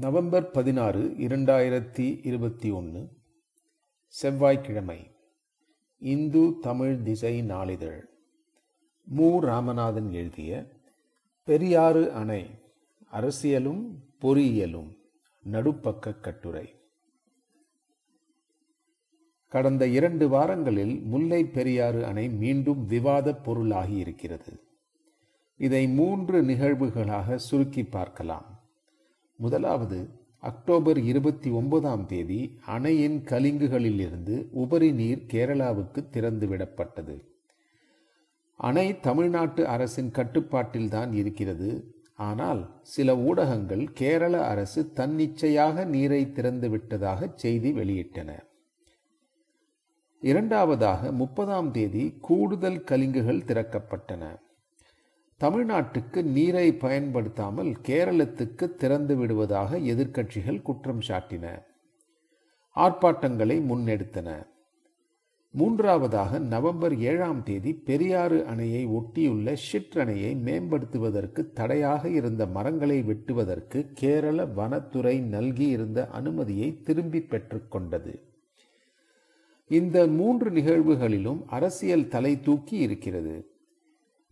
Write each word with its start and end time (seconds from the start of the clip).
November 0.00 0.50
பதினாறு 0.50 1.14
இரண்டாயிரத்தி 1.18 2.26
இருபத்தி 2.26 2.70
ஒன்று 2.70 3.08
செவ்வாய்க்கிழமை. 4.06 5.10
இந்து 5.98 6.58
தமிழ் 6.60 7.02
திசை 7.02 7.42
நாளிதழ். 7.42 8.08
மு. 9.04 9.40
ராமநாதன் 9.42 10.10
எழுதிய 10.10 10.66
பெரியாறு 11.44 12.12
அணை 12.12 12.46
அரசியலும் 13.12 13.90
பொறியியலும் 14.20 14.96
நடுப்பக்க 15.52 16.20
கட்டுரை. 16.20 16.74
கடந்த 19.48 19.86
இரண்டு 19.86 20.28
வாரங்களில் 20.28 21.00
முல்லை 21.00 21.44
பெரியாறு 21.44 22.04
அணை 22.04 22.28
மீண்டும் 22.28 22.86
விவாதப் 22.88 23.44
பொருளாகி 23.44 23.96
இருக்கிறது. 23.96 24.60
இதை 25.56 25.88
மூன்று 25.88 26.42
நிகழ்வுகளாக 26.42 27.34
சுருக்கி 27.34 27.84
பார்க்கலாம். 27.84 28.53
முதலாவது 29.36 30.08
அக்டோபர் 30.38 30.98
இருபத்தி 30.98 31.50
ஒன்பதாம் 31.50 32.06
தேதி 32.06 32.58
அணையின் 32.66 33.22
கலிங்குகளிலிருந்து 33.24 34.48
உபரி 34.50 34.92
நீர் 34.92 35.24
கேரளாவுக்கு 35.32 36.02
திறந்துவிடப்பட்டது 36.12 37.32
அணை 38.56 39.00
தமிழ்நாட்டு 39.00 39.66
அரசின் 39.66 40.10
கட்டுப்பாட்டில்தான் 40.10 41.12
இருக்கிறது. 41.12 41.92
ஆனால் 42.16 42.80
சில 42.82 43.16
ஊடகங்கள் 43.16 43.92
கேரள 43.92 44.46
அரசு 44.46 44.90
தன்னிச்சையாக 44.94 45.84
நீரை 45.84 46.26
திறந்துவிட்டதாக 46.26 47.30
செய்தி 47.34 47.72
வெளியிட்டன. 47.72 48.30
இரண்டாவதாக 50.20 51.12
முப்பதாம் 51.12 51.70
தேதி 51.70 52.14
கூடுதல் 52.20 52.84
கலிங்குகள் 52.84 53.46
திறக்கப்பட்டன. 53.46 54.36
தமிழ்நாட்டுக்கு 55.44 56.22
நீரை 56.22 56.72
பயன்படுத்தாமல் 56.74 57.70
கேரளத்துக்கு 57.88 58.74
திறந்து 58.74 59.16
விடுவதாக 59.16 59.78
எதிர்க்கட்சிகள் 59.78 60.62
குற்றம் 60.62 61.00
சாட்டின. 61.08 61.46
ஆர்ப்பாட்டங்களை 62.76 63.56
முன்னெடுத்தன. 63.70 64.28
மூன்றாவதாக 65.52 66.38
நவம்பர் 66.38 66.98
ஏழாம் 66.98 67.42
தேதி 67.42 67.72
பெரியாறு 67.74 68.38
அணையை 68.54 68.80
ஒட்டியுள்ள 68.88 69.56
ஷிட் 69.66 69.96
அணையை 69.98 70.36
மேம்படுத்துவதற்கு 70.36 71.52
தடையாக 71.52 72.08
இருந்த 72.08 72.46
மரங்களை 72.46 73.02
வெட்டுவதற்கு 73.02 73.92
கேரள 73.94 74.46
வனத்துறை 74.46 75.20
நல்கியிருந்த 75.34 76.08
அனுமதியை 76.08 76.82
திரும்பி 76.82 77.18
பெற்றுக்கொண்டது 77.18 78.14
இந்த 79.70 80.06
மூன்று 80.06 80.50
நிகழ்வுகளிலும் 80.50 81.42
அரசியல் 81.46 82.08
தலை 82.08 82.40
தூக்கி 82.40 82.76
இருக்கிறது. 82.78 83.36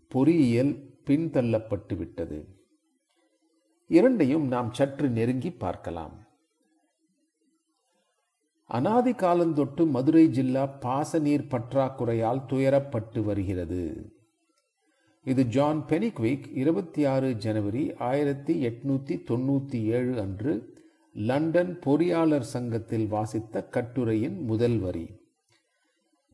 பொறியியல் 0.08 0.90
பின்தள்ளப்பட்டு 1.06 1.96
விட்டது 1.96 2.38
இரண்டையும் 3.88 4.46
நாம் 4.46 4.72
சற்று 4.72 5.08
நெருங்கி 5.08 5.50
பார்க்கலாம். 5.52 6.26
அனாதி 8.64 9.12
காலந்தொட்டு 9.12 9.86
மதுரை 9.86 10.28
ஜில்லா 10.28 10.64
பாசநீர் 10.80 11.48
பற்றாக்குறையால் 11.52 12.42
துயரப்பட்டு 12.48 13.24
வருகிறது. 13.24 14.12
இது 15.24 15.46
ஜான் 15.46 15.80
பெனிக்விக் 15.88 16.46
இருபத்தி 16.54 17.04
ஆறு 17.04 17.34
ஜனவரி 17.36 17.94
ஆயிரத்தி 17.96 18.54
எட்நூத்தி 18.66 19.18
தொண்ணூத்தி 19.30 19.82
ஏழு 19.82 20.20
அன்று 20.20 20.54
லண்டன் 21.14 21.78
பொறியாளர் 21.86 22.48
சங்கத்தில் 22.54 23.06
வாசித்த 23.06 23.64
கட்டுரையின் 23.68 24.44
முதல் 24.44 24.78
வரி. 24.78 25.06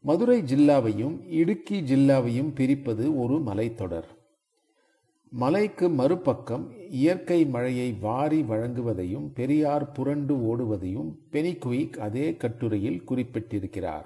மதுரை 0.01 0.43
ஜில்லாவையும் 0.43 1.17
இடுக்கி 1.31 1.81
ஜில்லாவையும் 1.81 2.55
பிரிப்பது 2.55 3.19
ஒரு 3.19 3.39
மலைத்தொடர். 3.39 4.17
மலைக்கு 5.31 5.89
மறுபக்கம் 5.89 6.91
இயற்கை 6.91 7.47
மழையை 7.47 7.93
வாரி 7.93 8.43
வழங்குவதையும் 8.43 9.31
பெரியார் 9.35 9.93
புரண்டு 9.93 10.37
ஓடுவதையும் 10.37 11.15
பெனிக்விக் 11.33 11.99
அதே 11.99 12.37
கட்டுரையில் 12.37 13.03
குறிப்பிட்டிருக்கிறார். 13.09 14.05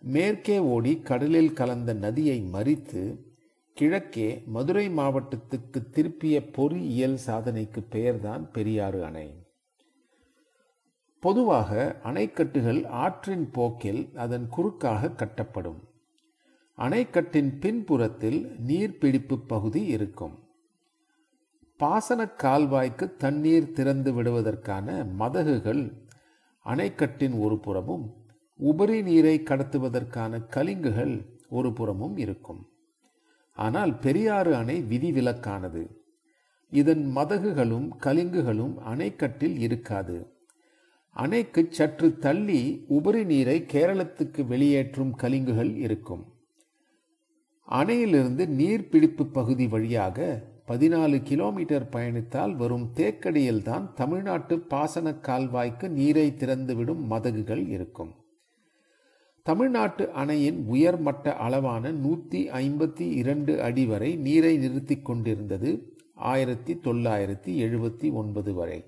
மேற்கே 0.00 0.58
ஓடி 0.58 1.00
கடலில் 1.00 1.52
கலந்த 1.52 1.92
நதியை 1.92 2.42
மறித்து 2.52 3.16
கிழக்கே 3.74 4.42
மதுரை 4.46 4.88
மாவட்டத்துக்கு 4.88 5.90
திருப்பிய 5.90 6.52
பொறியியல் 6.52 7.18
சாதனைக்கு 7.26 7.82
பெயர்தான் 7.90 8.50
பெரியாறு 8.50 9.04
அணை. 9.04 9.46
பொதுவாக 11.20 12.00
அணைக்கட்டுகள் 12.04 12.86
ஆற்றின் 12.86 13.50
போக்கில் 13.50 14.10
அதன் 14.14 14.48
குறுக்காக 14.48 15.08
கட்டப்படும். 15.08 15.89
அணைக்கட்டின் 16.80 17.58
பின்புறத்தில் 17.60 18.56
நீர்பிடிப்பு 18.66 19.36
பகுதி 19.46 19.84
இருக்கும். 19.86 20.38
பாசன 21.76 22.28
கால்வாய்க்கு 22.42 23.16
தண்ணீர் 23.16 23.72
திறந்து 23.72 24.12
விடுவதற்கான 24.12 25.04
மதகுகள் 25.18 26.08
அணைக்கட்டின் 26.66 27.38
ஒரு 27.38 27.58
புறமும் 27.58 28.14
உபரி 28.56 29.02
நீரை 29.02 29.40
கடத்துவதற்கான 29.40 30.46
கலிங்குகள் 30.46 31.38
ஒரு 31.48 31.72
புறமும் 31.72 32.16
இருக்கும். 32.16 32.68
ஆனால் 33.52 33.98
பெரியாறு 33.98 34.54
அணை 34.54 34.82
விதிவிலக்கானது. 34.82 35.86
இதன் 36.70 37.16
மதகுகளும் 37.16 37.88
கலிங்குகளும் 38.02 38.74
அணைக்கட்டில் 38.86 39.58
இருக்காது. 39.58 40.34
அணைக்கு 41.10 41.66
சற்று 41.70 42.18
தள்ளி 42.18 42.84
உபரி 42.88 43.24
நீரை 43.24 43.64
கேரளத்துக்கு 43.72 44.46
வெளியேற்றும் 44.46 45.16
கலிங்குகள் 45.16 45.76
இருக்கும். 45.76 46.39
அணையிலிருந்து 47.70 48.44
நீர்பிடிப்பு 48.60 49.24
பகுதி 49.24 49.66
வழியாக 49.66 50.42
பதினாலு 50.68 51.22
கிலோமீட்டர் 51.22 51.88
பயணித்தால் 51.92 52.56
வரும் 52.56 52.90
தேக்கடியில்தான் 52.94 53.92
தமிழ்நாட்டு 53.92 54.58
பாசன 54.58 55.10
கால்வாய்க்கு 55.10 55.88
நீரை 55.88 56.34
திறந்துவிடும் 56.38 57.02
மதகுகள் 57.04 57.68
இருக்கும். 57.68 58.14
தமிழ்நாட்டு 59.42 60.10
அணையின் 60.10 60.64
உயர்மட்ட 60.66 61.36
அளவான 61.36 61.90
நூற்றி 61.90 62.50
ஐம்பத்தி 62.50 63.00
இரண்டு 63.00 63.62
அடி 63.62 63.86
வரை 63.86 64.16
நீரை 64.16 64.56
நிறுத்தி 64.56 64.96
கொண்டிருந்தது 64.98 65.98
ஆயிரத்தி 66.14 66.74
தொள்ளாயிரத்தி 66.74 67.52
எழுபத்தி 67.66 68.12
ஒன்பது 68.12 68.54
வரை. 68.54 68.84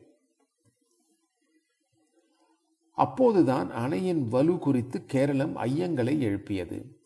அப்போதுதான் 2.92 3.70
அணையின் 3.70 4.28
வலு 4.28 4.58
குறித்து 4.58 5.04
கேரளம் 5.06 5.56
ஐயங்களை 5.56 6.18
எழுப்பியது. 6.18 7.01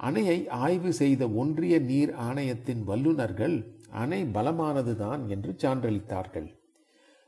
அணையை 0.00 0.48
ஆய்வு 0.48 0.92
செய்த 0.92 1.28
ஒன்றிய 1.28 1.78
நீர் 1.78 2.12
ஆணையத்தின் 2.14 2.82
வல்லுநர்கள் 2.84 3.56
அணை 3.90 4.24
பலமானதுதான் 4.24 5.28
என்று 5.28 5.54
சான்றளித்தார்கள். 5.62 6.48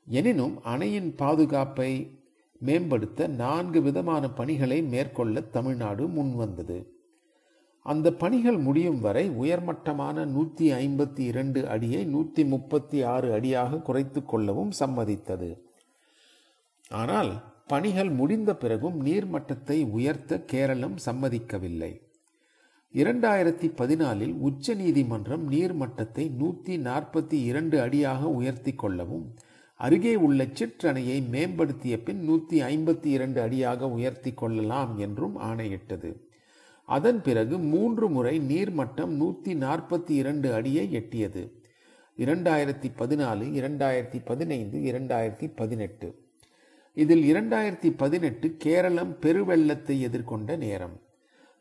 எனினும் 0.06 0.62
அணையின் 0.62 1.15
பாதுகாப்பை 1.15 2.21
மேம்படுத்த 2.59 3.27
நான்கு 3.27 3.82
விதமான 3.82 4.31
பணிகளை 4.31 4.82
மேற்கொள்ள 4.82 5.41
தமிழ்நாடு 5.41 6.06
முன்வந்தது. 6.09 6.78
அந்த 7.82 8.12
பணிகள் 8.12 8.59
முடியும் 8.59 9.00
வரை 9.00 9.31
உயர்மட்டமான 9.31 10.25
நூற்றி 10.25 10.72
ஐம்பத்தி 10.72 11.19
இரண்டு 11.19 11.69
அடியை 11.69 12.04
நூற்றி 12.04 12.44
முப்பத்தி 12.44 13.03
ஆறு 13.03 13.33
அடியாக 13.33 13.78
குறைத்து 13.78 14.25
கொள்ளவும் 14.25 14.72
சம்மதித்தது. 14.81 15.50
ஆனால் 16.88 17.31
பணிகள் 17.66 18.10
முடிந்த 18.10 18.56
பிறகும் 18.56 19.04
நீர்மட்டத்தை 19.04 19.91
உயர்த்த 19.91 20.41
கேரளம் 20.41 20.97
சம்மதிக்கவில்லை. 21.06 21.93
இரண்டாயிரத்தி 23.01 23.69
பதினாலில் 23.77 24.34
உச்ச 24.39 24.75
நீதிமன்றம் 24.75 25.43
நீர்மட்டத்தை 25.51 26.25
நூற்றி 26.37 26.77
நாற்பத்தி 26.77 27.39
இரண்டு 27.49 27.81
அடியாக 27.81 28.29
உயர்த்தி 28.29 28.73
கொள்ளவும் 28.75 29.27
அருகே 29.81 30.15
உள்ள 30.17 30.45
சிற்றணையை 30.45 31.19
மேம்படுத்திய 31.31 32.03
பின் 32.03 32.23
நூற்றி 32.25 32.62
ஐம்பத்தி 32.62 33.05
இரண்டு 33.05 33.41
அடியாக 33.41 33.89
உயர்த்தி 33.89 34.33
கொள்ளலாம் 34.33 34.99
என்றும் 34.99 35.37
ஆணையிட்டது. 35.41 36.11
அதன் 36.89 37.23
பிறகு 37.23 37.59
மூன்று 37.59 38.09
முறை 38.09 38.39
நீர்மட்டம் 38.41 39.13
நூற்றி 39.15 39.55
நாற்பத்தி 39.55 40.11
இரண்டு 40.11 40.53
அடியை 40.53 40.87
எட்டியது. 40.93 41.43
இரண்டாயிரத்தி 42.19 42.91
பதினாலு 42.99 43.47
இரண்டாயிரத்தி 43.61 44.21
பதினைந்து 44.25 44.78
இரண்டாயிரத்தி 44.78 45.49
பதினெட்டு. 45.54 46.09
இதில் 46.95 47.34
இரண்டாயிரத்தி 47.34 47.92
பதினெட்டு 47.97 48.57
கேரளம் 48.57 49.16
பெருவெள்ளத்தை 49.21 49.99
எதிர்கொண்ட 50.09 50.57
நேரம். 50.57 50.97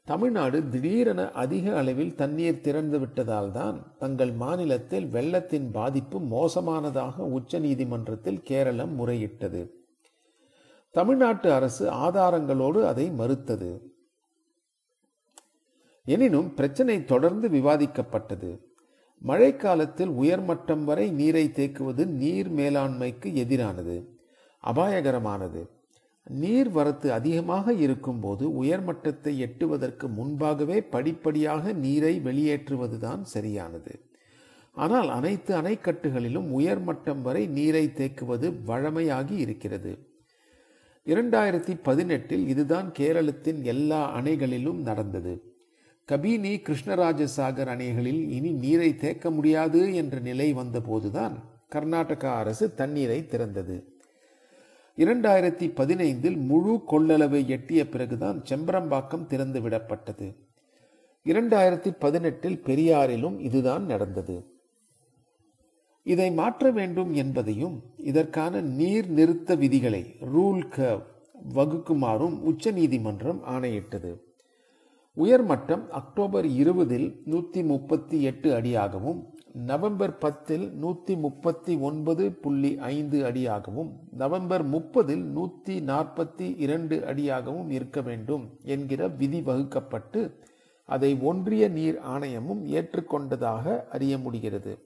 தமிழ்நாடு 0.06 0.69
திடீரென 0.69 1.31
அதிக 1.31 1.78
அளவில் 1.78 2.16
தண்ணீர் 2.16 2.62
திறந்து 2.62 3.00
விட்டதால் 3.00 3.52
தான் 3.52 3.98
தங்கள் 3.98 4.31
மாநிலத்தில் 4.31 5.06
வெள்ளத்தின் 5.06 5.72
பாதிப்பு 5.72 6.19
மோசமானதாக 6.19 7.18
உச்ச 7.18 7.60
நீதிமன்றத்தில் 7.60 8.44
கேரளம் 8.44 8.94
முறையிட்டது. 9.00 9.69
தமிழ்நாட்டு 10.92 11.54
அரசு 11.54 11.90
ஆதாரங்களோடு 11.90 12.84
அதை 12.84 13.10
மறுத்தது. 13.10 13.94
எனினும் 16.06 16.54
பிரச்சனை 16.54 17.06
தொடர்ந்து 17.06 17.50
விவாதிக்கப்பட்டது. 17.50 18.60
மழைக்காலத்தில் 19.24 20.10
உயர்மட்டம் 20.10 20.84
வரை 20.84 21.10
நீரை 21.10 21.52
தேக்குவது 21.54 22.06
நீர் 22.06 22.52
மேலாண்மைக்கு 22.52 23.34
எதிரானது. 23.46 24.06
அபாயகரமானது. 24.63 25.75
நீர் 26.30 26.69
வரத்து 26.69 27.13
அதிகமாக 27.13 27.74
இருக்கும்போது 27.74 28.63
உயர்மட்டத்தை 28.63 29.38
எட்டுவதற்கு 29.38 30.07
முன்பாகவே 30.07 30.81
படிப்படியாக 30.81 31.74
நீரை 31.74 32.19
வெளியேற்றுவதுதான் 32.19 33.22
சரியானது. 33.22 34.00
ஆனால் 34.72 35.10
அனைத்து 35.10 35.62
அணைக்கட்டுகளிலும் 35.62 36.50
உயர்மட்டம் 36.60 37.22
வரை 37.22 37.48
நீரை 37.48 37.88
தேக்குவது 37.88 38.54
வழமையாகி 38.68 39.31
இருக்கிறது. 39.31 39.98
இரண்டாயிரத்தி 41.06 41.77
பதினெட்டில் 41.83 42.48
இதுதான் 42.48 42.92
கேரளத்தின் 43.00 43.63
எல்லா 43.63 44.21
அணைகளிலும் 44.21 44.81
நடந்தது. 44.81 45.54
கபினி 46.12 46.54
கிருஷ்ணராஜசாகர் 46.57 47.68
அணைகளில் 47.68 48.30
இனி 48.30 48.51
நீரை 48.51 48.95
தேக்க 48.95 49.31
முடியாது 49.31 49.94
என்ற 49.94 50.19
நிலை 50.19 50.54
வந்தபோதுதான் 50.54 51.36
கர்நாடகா 51.75 52.33
அரசு 52.36 52.74
தண்ணீரை 52.74 53.25
திறந்தது. 53.25 53.94
இரண்டாயிரத்தி 54.97 55.68
பதினைந்தில் 55.69 56.38
முழு 56.38 56.81
கொள்ளளவை 56.92 57.45
எட்டிய 57.45 57.89
பிறகுதான் 57.89 58.42
செம்பரம்பாக்கம் 58.50 59.25
திறந்து 59.25 59.62
விடப்பட்டது. 59.62 60.36
இரண்டாயிரத்தி 61.25 61.95
பதினெட்டில் 62.00 62.62
பெரியாரிலும் 62.65 63.39
இதுதான் 63.39 63.86
நடந்தது. 63.86 64.45
இதை 66.03 66.31
மாற்ற 66.31 66.71
வேண்டும் 66.71 67.13
என்பதையும் 67.13 67.81
இதற்கான 67.97 68.62
நீர் 68.62 69.09
நிறுத்த 69.09 69.56
விதிகளை 69.56 70.15
ரூல் 70.21 70.62
கர்வ் 70.75 71.03
வகுக்குமாறும் 71.53 72.39
உச்சநீதிமன்றம் 72.39 73.44
ஆணையிட்டது. 73.45 74.19
உயர்மட்டம் 75.18 75.88
அக்டோபர் 75.89 76.45
இருபதில் 76.45 77.21
நூற்றி 77.25 77.63
முப்பத்தி 77.63 78.21
எட்டு 78.21 78.53
அடியாகவும் 78.53 79.35
நவம்பர் 79.56 80.18
பத்தில் 80.18 80.72
நூற்றி 80.72 81.16
முப்பத்தி 81.16 81.78
ஒன்பது 81.78 82.31
புள்ளி 82.31 82.78
ஐந்து 82.78 83.25
அடியாகவும் 83.25 84.00
நவம்பர் 84.12 84.66
முப்பதில் 84.66 85.24
நூற்றி 85.24 85.80
நாற்பத்தி 85.80 86.57
இரண்டு 86.57 87.06
அடியாகவும் 87.06 87.69
இருக்க 87.69 88.02
வேண்டும் 88.02 88.57
என்கிற 88.63 89.07
விதி 89.07 89.42
வகுக்கப்பட்டு 89.42 90.40
அதை 90.86 91.18
ஒன்றிய 91.22 91.68
நீர் 91.68 91.96
ஆணையமும் 91.96 92.63
ஏற்றுக்கொண்டதாக 92.66 93.86
அறிய 93.90 94.18
முடிகிறது. 94.18 94.80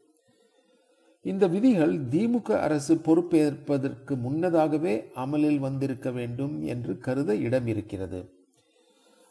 இந்த 1.21 1.47
விதிகள் 1.47 1.99
திமுக 1.99 2.51
அரசு 2.51 2.97
பொறுப்பேற்பதற்கு 2.97 4.15
முன்னதாகவே 4.15 5.11
அமலில் 5.15 5.59
வந்திருக்க 5.59 6.11
வேண்டும் 6.11 6.61
என்று 6.61 6.97
கருத 6.97 7.35
இடம் 7.35 7.67
இருக்கிறது 7.67 8.38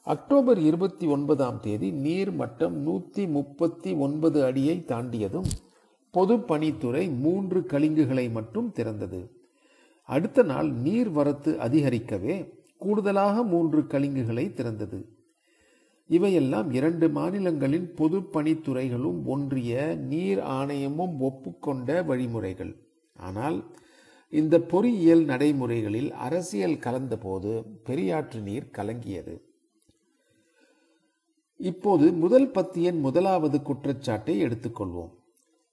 அக்டோபர் 0.06 0.58
இருபத்தி 0.58 1.06
ஒன்பதாம் 1.06 1.60
தேதி 1.60 1.90
நீர் 1.90 2.30
மட்டம் 2.32 2.76
நூற்றி 2.76 3.26
முப்பத்தி 3.26 3.90
ஒன்பது 3.94 4.44
அடியை 4.44 4.76
தாண்டியதும் 4.86 5.48
பொதுப்பணித்துறை 6.14 7.02
மூன்று 7.18 7.60
கலிங்குகளை 7.60 8.30
மட்டும் 8.30 8.72
திறந்தது. 8.76 9.20
அடுத்த 10.08 10.42
நாள் 10.42 10.70
நீர் 10.70 11.10
வரத்து 11.10 11.52
அதிகரிக்கவே 11.66 12.36
கூடுதலாக 12.76 13.42
மூன்று 13.42 13.80
கலிங்குகளை 13.80 14.52
திறந்தது. 14.52 15.00
இவையெல்லாம் 16.10 16.70
இரண்டு 16.70 17.08
மாநிலங்களின் 17.08 17.88
பொதுப்பணித்துறைகளும் 17.96 19.18
ஒன்றிய 19.24 19.96
நீர் 20.12 20.38
ஆணையமும் 20.38 21.16
ஒப்புக்கொண்ட 21.18 22.02
வழிமுறைகள். 22.02 22.72
ஆனால் 23.16 23.58
இந்த 24.32 24.60
பொறியியல் 24.60 25.24
நடைமுறைகளில் 25.24 26.10
அரசியல் 26.12 26.78
கலந்தபோது 26.86 27.52
பெரியாற்று 27.84 28.40
நீர் 28.40 28.70
கலங்கியது. 28.78 29.36
இப்போது 31.58 32.12
முதல் 32.12 32.50
பத்தியின் 32.50 33.00
முதலாவது 33.00 33.62
குற்றச்சாட்டை 33.62 34.44
எடுத்துக்கொள்வோம். 34.44 35.10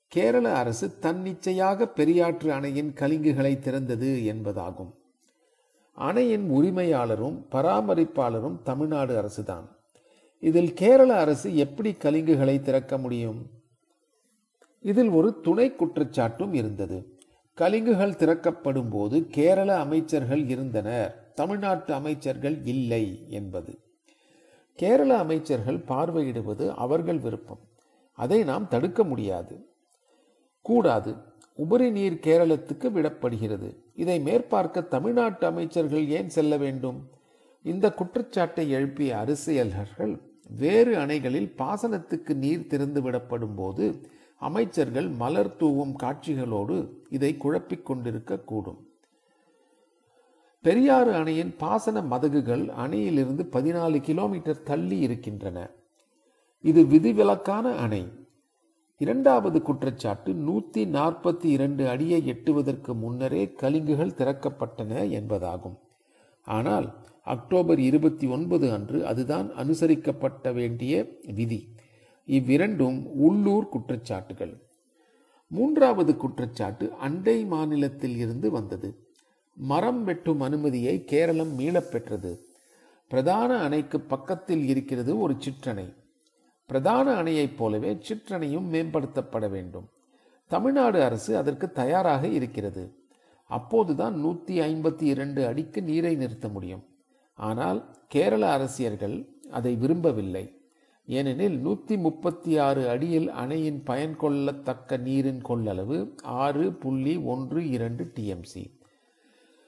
கேரள 0.08 0.54
அரசு 0.56 1.00
தன்னிச்சையாக 1.00 1.92
பெரியாற்று 1.96 2.52
அணையின் 2.52 2.94
கலிங்குகளை 2.94 3.60
திறந்தது 3.60 4.24
என்பதாகும். 4.34 4.92
அணையின் 5.94 6.50
உரிமையாளரும் 6.50 7.46
பராமரிப்பாளரும் 7.52 8.62
தமிழ்நாடு 8.64 9.22
அரசுதான். 9.22 9.68
இதில் 10.40 10.74
கேரள 10.74 11.16
அரசு 11.16 11.56
எப்படி 11.56 11.92
கலிங்குகளை 11.92 12.62
திறக்க 12.62 12.98
முடியும்? 12.98 13.50
இதில் 14.82 15.10
ஒரு 15.10 15.40
துணை 15.40 15.72
குற்றச்சாட்டும் 15.72 16.54
இருந்தது. 16.54 17.20
கலிங்குகள் 17.54 18.16
திறக்கப்படும் 18.16 18.90
போது 18.90 19.28
கேரள 19.28 19.80
அமைச்சர்கள் 19.80 20.48
இருந்தனர் 20.50 21.32
தமிழ்நாட்டு 21.36 21.94
அமைச்சர்கள் 21.94 22.64
இல்லை 22.64 23.26
என்பது. 23.30 23.80
கேரள 24.76 25.18
அமைச்சர்கள் 25.18 25.78
பார்வையிடுவது 25.78 26.74
அவர்கள் 26.76 27.18
விருப்பம். 27.18 27.60
அதை 28.12 28.44
நாம் 28.44 28.68
தடுக்க 28.68 29.04
முடியாது. 29.04 29.66
கூடாது. 30.62 31.16
உபரி 31.56 31.92
நீர் 31.92 32.20
கேரளத்துக்கு 32.24 32.90
விடப்படுகிறது. 32.90 33.76
இதை 33.96 34.20
மேற்பார்க்க 34.20 34.82
தமிழ்நாட்டு 34.82 35.48
அமைச்சர்கள் 35.48 36.08
ஏன் 36.08 36.30
செல்ல 36.30 36.58
வேண்டும்? 36.58 37.10
இந்த 37.64 37.94
குற்றச்சாட்டை 37.94 38.70
எழுப்பிய 38.70 39.18
அரசியலர்கள் 39.18 40.22
வேறு 40.58 40.98
அணைகளில் 40.98 41.54
பாசனத்துக்கு 41.58 42.34
நீர் 42.34 42.68
திறந்து 42.68 43.02
விடப்படும் 43.02 43.56
போது 43.56 44.10
அமைச்சர்கள் 44.38 45.08
மலர் 45.08 45.56
தூவும் 45.56 45.98
காட்சிகளோடு 46.04 46.90
இதை 47.10 47.38
குழப்பிக் 47.38 47.92
கொண்டிருக்கக்கூடும் 47.92 48.78
பெரியாறு 50.66 51.14
அணையின் 51.14 51.56
பாசன 51.58 52.02
மதகுகள் 52.02 52.66
அணையிலிருந்து 52.66 53.44
பதினாலு 53.52 54.02
கிலோமீட்டர் 54.02 54.64
தள்ளி 54.64 55.00
இருக்கின்றன. 55.00 55.70
இது 56.62 56.84
விதிவிலக்கான 56.84 57.76
அணை. 57.76 58.08
இரண்டாவது 58.98 59.62
குற்றச்சாட்டு 59.62 60.34
நூற்றி 60.34 60.86
நாற்பத்தி 60.86 61.44
இரண்டு 61.44 61.88
அடியை 61.88 62.28
எட்டுவதற்கு 62.28 62.94
முன்னரே 62.94 63.52
கலிங்குகள் 63.52 64.18
திறக்கப்பட்டன 64.18 65.04
என்பதாகும். 65.20 65.78
ஆனால் 66.42 67.06
அக்டோபர் 67.24 67.80
இருபத்தி 67.80 68.28
ஒன்பது 68.28 68.72
அன்று 68.72 69.06
அதுதான் 69.06 69.54
அனுசரிக்கப்பட்ட 69.56 70.54
வேண்டிய 70.54 71.08
விதி. 71.34 71.76
இவ்விரண்டும் 72.26 73.06
உள்ளூர் 73.16 73.70
குற்றச்சாட்டுகள். 73.70 74.62
மூன்றாவது 75.48 76.18
குற்றச்சாட்டு 76.18 76.94
அண்டை 76.94 77.46
மாநிலத்தில் 77.46 78.18
இருந்து 78.18 78.52
வந்தது. 78.52 79.05
மரம் 79.56 80.04
வெட்டும் 80.04 80.42
அனுமதியை 80.42 81.04
கேரளம் 81.04 81.54
மீளப் 81.56 81.92
பெற்றது 81.92 82.46
பிரதான 83.08 83.58
அணைக்கு 83.58 84.00
பக்கத்தில் 84.00 84.68
இருக்கிறது 84.68 85.20
ஒரு 85.20 85.36
சிற்றணை. 85.36 85.94
பிரதான 86.68 87.24
அணையைப் 87.24 87.58
போலவே 87.58 87.94
சிற்றணையும் 87.94 88.70
மேம்படுத்தப்பட 88.72 89.50
வேண்டும். 89.50 89.90
தமிழ்நாடு 90.48 91.04
அரசு 91.04 91.38
அதற்கு 91.38 91.72
தயாராக 91.72 92.28
இருக்கிறது. 92.28 92.96
அப்போதுதான் 93.48 94.20
நூற்றி 94.20 94.60
ஐம்பத்தி 94.60 95.02
இரண்டு 95.02 95.46
அடிக்கு 95.46 95.82
நீரை 95.82 96.16
நிறுத்த 96.16 96.48
முடியும். 96.48 96.84
ஆனால் 97.34 97.96
கேரள 98.08 98.52
அரசியர்கள் 98.52 99.30
அதை 99.50 99.76
விரும்பவில்லை. 99.76 100.60
ஏனெனில் 101.06 101.60
நூற்றி 101.60 101.98
முப்பத்தி 101.98 102.58
ஆறு 102.58 102.90
அடியில் 102.90 103.30
அணையின் 103.30 103.84
பயன் 103.84 104.20
கொள்ளத்தக்க 104.20 104.98
நீரின் 104.98 105.42
கொள்ளளவு 105.46 106.18
ஆறு 106.24 106.74
புள்ளி 106.74 107.18
ஒன்று 107.18 107.70
இரண்டு 107.70 108.12
டிஎம்சி 108.16 108.84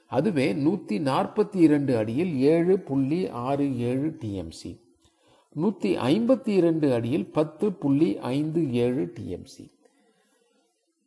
அதுவே 0.08 0.52
நூற்றி 0.52 0.98
நாற்பத்தி 0.98 1.56
இரண்டு 1.56 1.96
அடியில் 1.96 2.36
ஏழு 2.36 2.78
புள்ளி 2.78 3.28
ஆறு 3.28 3.78
ஏழு 3.78 4.16
டிஎம்சி 4.20 4.80
நூற்றி 5.54 5.96
ஐம்பத்தி 5.96 6.48
இரண்டு 6.48 6.92
அடியில் 6.92 7.32
பத்து 7.32 7.72
புள்ளி 7.72 8.18
ஐந்து 8.18 8.72
ஏழு 8.72 9.12
டிஎம்சி 9.16 9.66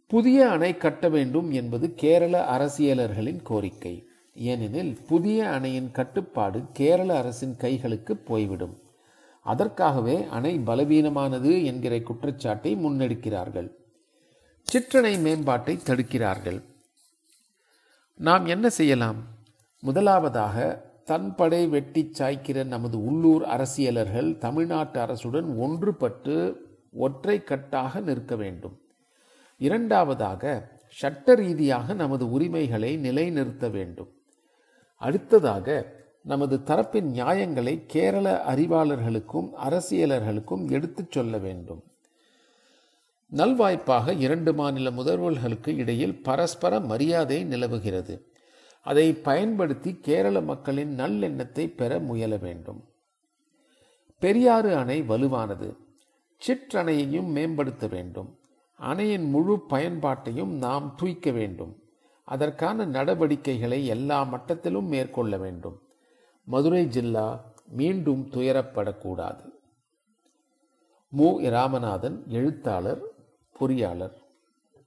புதிய 0.07 0.49
அணை 0.49 0.77
கட்ட 0.77 1.09
வேண்டும் 1.09 1.51
என்பது 1.51 1.93
கேரள 1.95 2.35
அரசியலர்களின் 2.57 3.41
கோரிக்கை. 3.43 4.07
ஏனெனில் 4.35 4.97
புதிய 5.07 5.49
அணையின் 5.49 5.91
கட்டுப்பாடு 5.91 6.63
கேரள 6.73 7.17
அரசின் 7.17 7.55
கைகளுக்கு 7.57 8.15
போய்விடும். 8.15 8.75
அதற்காகவே 9.45 10.23
அணை 10.29 10.59
பலவீனமானது 10.59 11.65
என்கிற 11.65 11.99
குற்றச்சாட்டை 11.99 12.75
முன்னெடுக்கிறார்கள். 12.75 13.69
சிற்றணை 14.67 15.13
மேம்பாட்டை 15.25 15.75
தடுக்கிறார்கள். 15.75 16.59
நாம் 18.15 18.45
என்ன 18.45 18.69
செய்யலாம்? 18.69 19.15
முதலாவதாக 19.79 20.85
தன்படை 21.05 21.69
வெட்டி 21.69 22.11
சாய்க்கிற 22.19 22.65
நமது 22.65 23.03
உள்ளூர் 23.03 23.43
அரசியலர்கள் 23.43 24.37
தமிழ்நாட்டு 24.37 24.99
அரசுடன் 24.99 25.53
ஒன்றுபட்டு 25.61 26.55
ஒற்றை 26.91 27.43
கட்டாக 27.43 27.99
நிற்க 27.99 28.35
வேண்டும். 28.35 28.79
இரண்டாவதாக 29.57 30.71
சட்ட 30.87 31.35
ரீதியாக 31.35 31.93
நமது 31.93 32.31
உரிமைகளை 32.31 32.97
நிலைநிறுத்த 32.97 33.69
வேண்டும். 33.69 34.09
அடுத்ததாக 34.95 35.99
நமது 36.23 36.57
தரப்பின் 36.57 37.01
நியாயங்களை 37.01 37.85
கேரள 37.85 38.43
அறிவாளர்களுக்கும் 38.47 39.49
அரசியலர்களுக்கும் 39.69 40.71
எடுத்துச் 40.71 41.11
சொல்ல 41.11 41.37
வேண்டும். 41.37 41.83
நல்வாய்ப்பாக 43.31 44.19
இரண்டு 44.19 44.53
மாநில 44.53 44.91
முதல்வர்களுக்கு 44.91 45.75
இடையில் 45.75 46.21
பரஸ்பர 46.21 46.79
மரியாதை 46.79 47.43
நிலவுகிறது. 47.43 48.25
அதை 48.81 49.13
பயன்படுத்தி 49.13 49.95
கேரள 49.95 50.41
மக்களின் 50.41 50.99
நல்லெண்ணத்தை 50.99 51.75
பெற 51.75 51.99
முயல 51.99 52.37
வேண்டும். 52.37 52.83
பெரியாறு 54.19 54.75
அணை 54.75 55.01
வலுவானது. 55.01 55.75
சிற்றணையையும் 56.47 57.27
மேம்படுத்த 57.27 57.87
வேண்டும். 57.87 58.39
அணையின் 58.77 59.29
முழு 59.29 59.65
பயன்பாட்டையும் 59.69 60.57
நாம் 60.57 60.95
தூய்க்க 60.97 61.31
வேண்டும். 61.31 61.83
அதற்கான 62.23 62.85
நடவடிக்கைகளை 62.85 63.85
எல்லா 63.85 64.25
மட்டத்திலும் 64.25 64.87
மேற்கொள்ள 64.87 65.37
வேண்டும். 65.37 65.81
மதுரை 66.43 66.85
ஜில்லா 66.85 67.53
மீண்டும் 67.67 68.29
துயரப்படக்கூடாது. 68.31 69.49
மு. 71.09 71.39
ராமநாதன் 71.41 72.27
எழுத்தாளர் 72.27 73.10
பொறியாளர். 73.61 74.20